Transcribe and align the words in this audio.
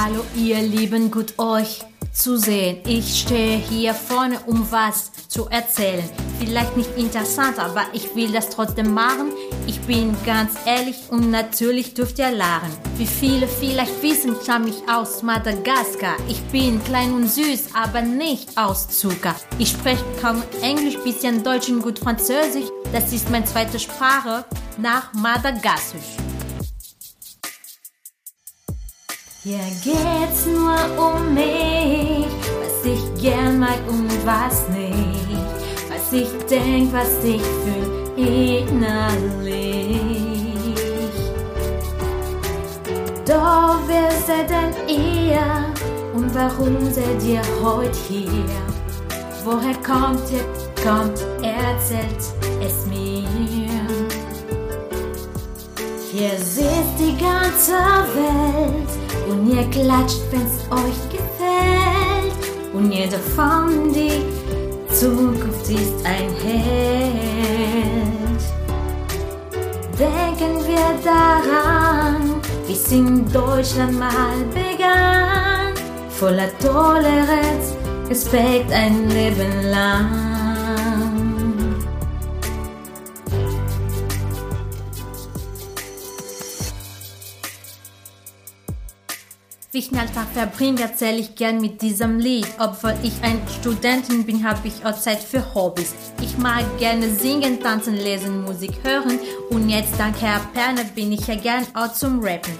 Hallo 0.00 0.24
ihr 0.36 0.62
Lieben, 0.62 1.10
gut 1.10 1.36
euch 1.40 1.80
zu 2.12 2.38
sehen. 2.38 2.78
Ich 2.86 3.22
stehe 3.22 3.58
hier 3.58 3.92
vorne, 3.94 4.38
um 4.46 4.64
was 4.70 5.10
zu 5.26 5.48
erzählen. 5.48 6.08
Vielleicht 6.38 6.76
nicht 6.76 6.96
interessant, 6.96 7.58
aber 7.58 7.82
ich 7.92 8.14
will 8.14 8.30
das 8.30 8.48
trotzdem 8.48 8.94
machen. 8.94 9.32
Ich 9.66 9.80
bin 9.80 10.14
ganz 10.24 10.52
ehrlich 10.66 10.98
und 11.10 11.32
natürlich 11.32 11.94
dürft 11.94 12.20
ihr 12.20 12.30
lachen. 12.30 12.70
Wie 12.96 13.08
viele 13.08 13.48
vielleicht 13.48 14.00
wissen, 14.00 14.36
stamme 14.40 14.68
ich 14.68 14.88
aus 14.88 15.24
Madagaskar. 15.24 16.14
Ich 16.28 16.40
bin 16.52 16.82
klein 16.84 17.12
und 17.12 17.26
süß, 17.26 17.70
aber 17.74 18.00
nicht 18.00 18.56
aus 18.56 18.88
Zucker. 18.88 19.34
Ich 19.58 19.70
spreche 19.70 20.04
kaum 20.22 20.44
Englisch, 20.62 20.96
bisschen 20.98 21.42
Deutsch 21.42 21.70
und 21.70 21.82
gut 21.82 21.98
Französisch. 21.98 22.70
Das 22.92 23.12
ist 23.12 23.30
meine 23.30 23.46
zweite 23.46 23.80
Sprache 23.80 24.44
nach 24.76 25.12
Madagassisch. 25.12 26.17
Hier 29.48 29.70
geht's 29.82 30.44
nur 30.44 30.76
um 31.02 31.32
mich, 31.32 32.26
was 32.60 32.84
ich 32.84 33.22
gern 33.22 33.58
mag 33.58 33.78
und 33.88 34.10
was 34.26 34.68
nicht, 34.68 35.38
was 35.88 36.12
ich 36.12 36.28
denk, 36.50 36.92
was 36.92 37.24
ich 37.24 37.40
fühl 37.40 38.12
innerlich. 38.14 39.72
Doch 43.24 43.78
wer 43.86 44.10
seid 44.26 44.50
denn 44.50 44.74
ihr 44.86 45.64
und 46.12 46.34
warum 46.34 46.76
seid 46.92 47.24
ihr 47.24 47.40
heute 47.64 47.98
hier? 48.06 48.28
Woher 49.46 49.76
kommt 49.76 50.30
ihr, 50.30 50.44
kommt, 50.84 51.24
erzählt 51.42 52.20
es 52.60 52.84
mir. 52.84 53.97
Hier 56.18 56.38
sitzt 56.40 56.98
die 56.98 57.16
ganze 57.16 57.78
Welt 58.12 58.90
und 59.30 59.54
ihr 59.54 59.64
klatscht, 59.70 60.20
wenn's 60.32 60.66
euch 60.68 61.00
gefällt. 61.10 62.34
Und 62.74 62.90
jeder 62.90 63.18
von 63.18 63.92
die 63.92 64.24
Zukunft 64.92 65.70
ist 65.70 66.04
ein 66.04 66.34
Held. 66.42 68.42
Denken 69.96 70.66
wir 70.66 70.98
daran, 71.04 72.40
wie 72.66 72.72
es 72.72 72.90
in 72.90 73.24
Deutschland 73.32 73.96
mal 73.96 74.44
begann. 74.52 75.72
Voller 76.10 76.50
Toleranz, 76.58 77.76
Respekt 78.08 78.72
ein 78.72 79.08
Leben 79.08 79.70
lang. 79.70 80.37
Wie 89.70 89.80
ich 89.80 89.90
den 89.90 89.98
Alltag 89.98 90.28
verbringe, 90.32 90.80
erzähle 90.80 91.18
ich 91.18 91.34
gern 91.34 91.60
mit 91.60 91.82
diesem 91.82 92.18
Lied. 92.18 92.46
Obwohl 92.58 92.94
ich 93.02 93.12
ein 93.20 93.38
Studentin 93.60 94.24
bin, 94.24 94.42
habe 94.42 94.66
ich 94.66 94.86
auch 94.86 94.98
Zeit 94.98 95.18
für 95.18 95.54
Hobbys. 95.54 95.94
Ich 96.22 96.38
mag 96.38 96.64
gerne 96.78 97.10
singen, 97.14 97.60
tanzen, 97.60 97.94
lesen, 97.94 98.44
Musik 98.44 98.72
hören 98.82 99.18
und 99.50 99.68
jetzt 99.68 99.92
dank 99.98 100.22
Herr 100.22 100.40
Perner 100.54 100.84
bin 100.94 101.12
ich 101.12 101.26
ja 101.26 101.34
gern 101.34 101.66
auch 101.74 101.92
zum 101.92 102.20
Rappen. 102.20 102.54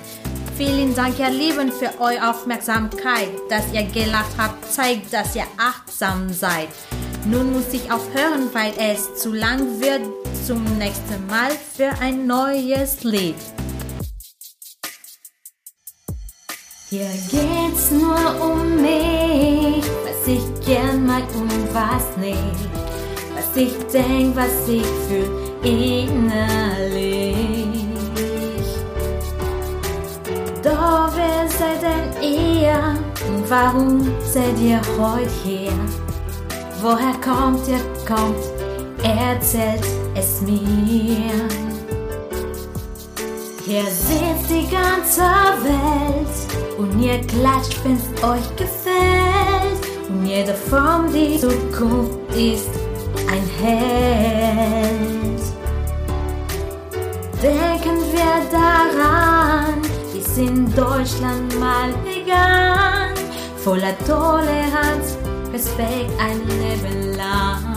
Vielen 0.59 0.95
Dank, 0.95 1.19
ihr 1.19 1.31
Lieben, 1.31 1.73
für 1.73 1.99
eure 1.99 2.29
Aufmerksamkeit. 2.29 3.31
Dass 3.49 3.73
ihr 3.73 3.85
gelacht 3.85 4.37
habt, 4.37 4.71
zeigt, 4.71 5.11
dass 5.11 5.35
ihr 5.35 5.47
achtsam 5.57 6.31
seid. 6.31 6.69
Nun 7.25 7.55
muss 7.55 7.73
ich 7.73 7.91
aufhören, 7.91 8.51
weil 8.53 8.75
es 8.79 9.17
zu 9.17 9.33
lang 9.33 9.81
wird. 9.81 10.03
Zum 10.47 10.63
nächsten 10.77 11.27
Mal 11.27 11.53
für 11.75 11.89
ein 12.03 12.27
neues 12.27 13.03
Lied. 13.03 13.37
Hier 16.91 17.11
geht's 17.31 17.91
nur 17.91 18.17
um 18.41 18.77
mich, 18.77 19.85
was 20.05 20.27
ich 20.27 20.41
gern 20.65 21.05
mag 21.05 21.25
und 21.39 21.75
was 21.75 22.17
nicht, 22.17 22.39
was 23.35 23.55
ich 23.55 23.75
denk, 23.93 24.35
was 24.35 24.67
ich 24.67 24.87
fühl 25.07 25.29
innerlich. 25.63 26.65
Doch 30.63 31.13
wer 31.15 31.47
seid 31.51 31.83
denn 31.83 32.23
ihr 32.23 32.97
und 33.29 33.51
warum 33.51 34.11
seid 34.25 34.59
ihr 34.59 34.81
heute 34.99 35.29
hier? 35.45 35.73
Woher 36.81 37.13
kommt 37.23 37.69
ihr, 37.69 37.81
kommt, 38.07 38.47
erzählt 39.03 39.85
es 40.15 40.41
mir. 40.41 41.78
Hier 43.69 43.85
sitzt 43.85 44.49
die 44.49 44.67
ganze 44.71 45.21
Welt 45.63 46.79
und 46.79 47.03
ihr 47.03 47.21
klatscht, 47.27 47.79
wenn's 47.85 48.09
euch 48.23 48.57
gefällt. 48.57 50.09
Und 50.09 50.25
jeder 50.25 50.55
von 50.55 51.13
die 51.13 51.39
Zukunft 51.39 52.35
ist 52.35 52.71
ein 53.29 53.45
Held. 53.61 55.43
Denken 57.43 58.01
wir 58.11 58.41
daran, 58.51 59.83
wie 60.15 60.21
es 60.21 60.39
in 60.39 60.75
Deutschland 60.75 61.61
mal 61.61 61.93
begann. 62.05 63.13
Voller 63.59 63.99
Toleranz, 64.07 65.19
Respekt 65.53 66.11
ein 66.19 66.41
Leben 66.59 67.19
lang. 67.19 67.68